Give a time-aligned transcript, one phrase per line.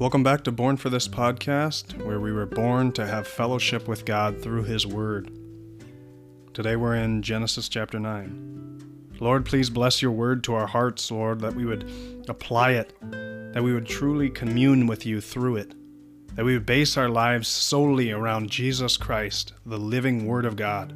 [0.00, 4.06] Welcome back to Born for This podcast, where we were born to have fellowship with
[4.06, 5.30] God through His Word.
[6.54, 9.10] Today we're in Genesis chapter 9.
[9.20, 13.62] Lord, please bless your word to our hearts, Lord, that we would apply it, that
[13.62, 15.74] we would truly commune with you through it,
[16.34, 20.94] that we would base our lives solely around Jesus Christ, the living Word of God.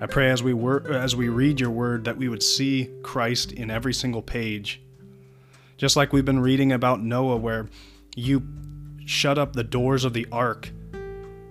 [0.00, 3.52] I pray as we wor- as we read your word that we would see Christ
[3.52, 4.80] in every single page
[5.76, 7.68] just like we've been reading about Noah, where
[8.14, 8.42] you
[9.04, 10.70] shut up the doors of the ark,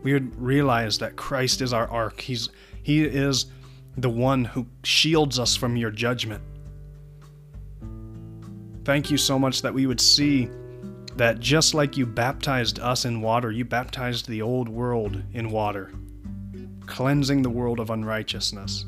[0.01, 2.21] we would realize that Christ is our ark.
[2.21, 2.49] He's,
[2.81, 3.47] he is
[3.97, 6.43] the one who shields us from your judgment.
[8.85, 10.49] Thank you so much that we would see
[11.15, 15.91] that just like you baptized us in water, you baptized the old world in water,
[16.85, 18.85] cleansing the world of unrighteousness.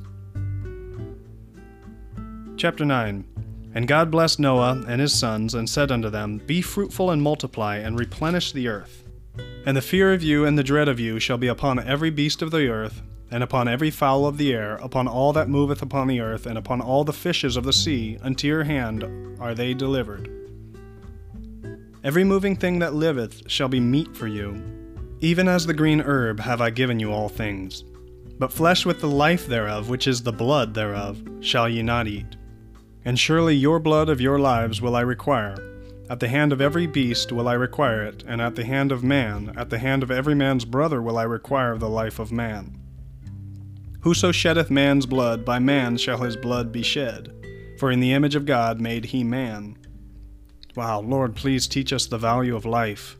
[2.57, 3.34] Chapter 9
[3.75, 7.75] and God blessed Noah and his sons, and said unto them, Be fruitful and multiply,
[7.75, 9.03] and replenish the earth.
[9.65, 12.41] And the fear of you and the dread of you shall be upon every beast
[12.41, 16.07] of the earth, and upon every fowl of the air, upon all that moveth upon
[16.07, 19.03] the earth, and upon all the fishes of the sea, unto your hand
[19.41, 20.31] are they delivered.
[22.01, 24.63] Every moving thing that liveth shall be meat for you.
[25.19, 27.83] Even as the green herb have I given you all things.
[28.37, 32.37] But flesh with the life thereof, which is the blood thereof, shall ye not eat.
[33.05, 35.55] And surely your blood of your lives will I require.
[36.09, 39.03] At the hand of every beast will I require it, and at the hand of
[39.03, 42.79] man, at the hand of every man's brother will I require the life of man.
[44.01, 47.31] Whoso sheddeth man's blood, by man shall his blood be shed.
[47.79, 49.77] For in the image of God made he man.
[50.75, 53.17] Wow, Lord, please teach us the value of life.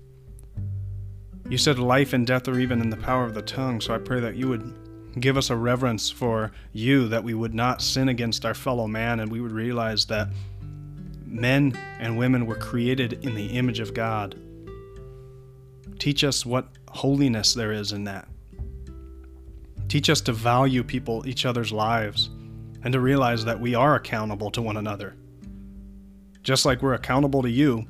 [1.50, 3.98] You said life and death are even in the power of the tongue, so I
[3.98, 4.85] pray that you would
[5.20, 9.22] Give us a reverence for you that we would not sin against our fellow man
[9.22, 10.28] and we would realize that
[11.26, 14.38] men and women were created in the image of God.
[16.00, 18.28] Teach us what holiness there is in that.
[19.88, 22.30] Teach us to value people, each other's lives,
[22.84, 25.16] and to realize that we are accountable to one another.
[26.44, 27.86] Just like we're accountable to you,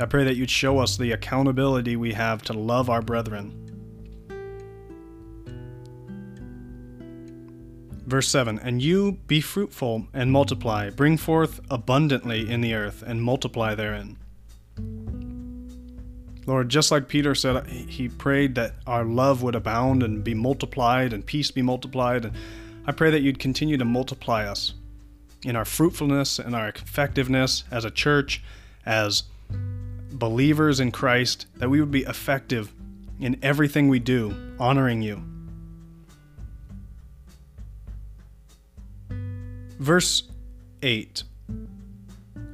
[0.00, 3.67] I pray that you'd show us the accountability we have to love our brethren
[8.08, 13.22] Verse 7 And you be fruitful and multiply, bring forth abundantly in the earth, and
[13.22, 14.16] multiply therein.
[16.46, 21.12] Lord, just like Peter said, he prayed that our love would abound and be multiplied,
[21.12, 22.24] and peace be multiplied.
[22.24, 22.34] And
[22.86, 24.72] I pray that you'd continue to multiply us
[25.44, 28.42] in our fruitfulness and our effectiveness as a church,
[28.86, 32.72] as believers in Christ, that we would be effective
[33.20, 35.22] in everything we do, honoring you.
[39.78, 40.24] Verse
[40.82, 41.22] 8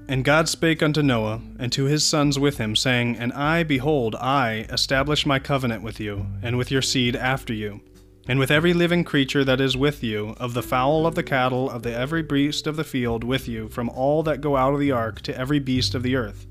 [0.09, 4.15] And God spake unto Noah, and to his sons with him, saying, And I, behold,
[4.17, 7.81] I establish my covenant with you, and with your seed after you,
[8.29, 11.71] and with every living creature that is with you, of the fowl of the cattle,
[11.71, 14.81] of the every beast of the field with you, from all that go out of
[14.81, 16.47] the ark to every beast of the earth.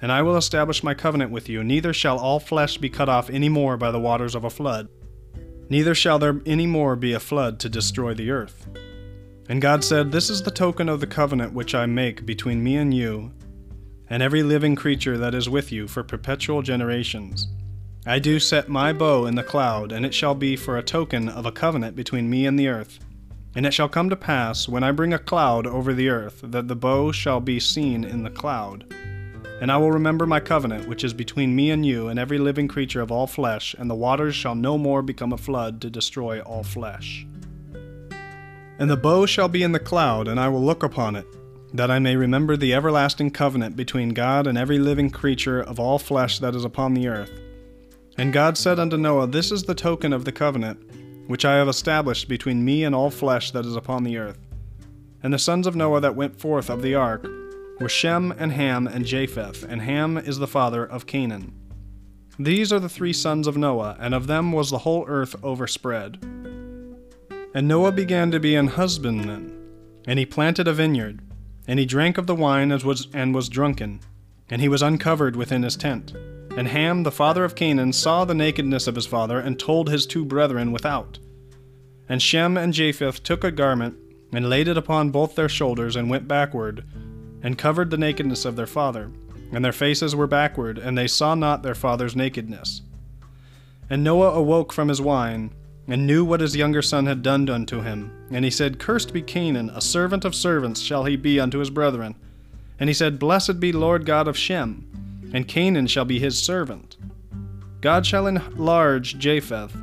[0.00, 3.30] And I will establish my covenant with you, neither shall all flesh be cut off
[3.30, 4.88] any more by the waters of a flood,
[5.68, 8.66] neither shall there any more be a flood to destroy the earth.
[9.52, 12.76] And God said, This is the token of the covenant which I make between me
[12.76, 13.32] and you,
[14.08, 17.48] and every living creature that is with you for perpetual generations.
[18.06, 21.28] I do set my bow in the cloud, and it shall be for a token
[21.28, 22.98] of a covenant between me and the earth.
[23.54, 26.68] And it shall come to pass, when I bring a cloud over the earth, that
[26.68, 28.90] the bow shall be seen in the cloud.
[29.60, 32.68] And I will remember my covenant, which is between me and you and every living
[32.68, 36.40] creature of all flesh, and the waters shall no more become a flood to destroy
[36.40, 37.26] all flesh.
[38.78, 41.26] And the bow shall be in the cloud, and I will look upon it,
[41.74, 45.98] that I may remember the everlasting covenant between God and every living creature of all
[45.98, 47.30] flesh that is upon the earth.
[48.18, 50.80] And God said unto Noah, This is the token of the covenant,
[51.28, 54.38] which I have established between me and all flesh that is upon the earth.
[55.22, 57.26] And the sons of Noah that went forth of the ark
[57.80, 61.52] were Shem and Ham and Japheth, and Ham is the father of Canaan.
[62.38, 66.31] These are the three sons of Noah, and of them was the whole earth overspread.
[67.54, 69.52] And Noah began to be an husbandman,
[70.06, 71.20] and he planted a vineyard,
[71.66, 74.00] and he drank of the wine as was, and was drunken,
[74.48, 76.14] and he was uncovered within his tent.
[76.56, 80.06] And Ham, the father of Canaan, saw the nakedness of his father, and told his
[80.06, 81.18] two brethren without.
[82.08, 83.96] And Shem and Japheth took a garment,
[84.32, 86.84] and laid it upon both their shoulders, and went backward,
[87.42, 89.10] and covered the nakedness of their father.
[89.52, 92.80] And their faces were backward, and they saw not their father's nakedness.
[93.90, 95.52] And Noah awoke from his wine,
[95.88, 98.26] and knew what his younger son had done unto him.
[98.30, 101.70] And he said, Cursed be Canaan, a servant of servants shall he be unto his
[101.70, 102.14] brethren.
[102.78, 106.96] And he said, Blessed be Lord God of Shem, and Canaan shall be his servant.
[107.80, 109.74] God shall enlarge Japheth,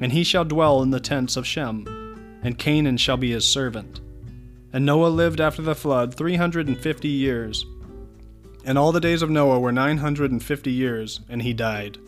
[0.00, 4.00] and he shall dwell in the tents of Shem, and Canaan shall be his servant.
[4.72, 7.64] And Noah lived after the flood three hundred and fifty years.
[8.64, 11.98] And all the days of Noah were nine hundred and fifty years, and he died.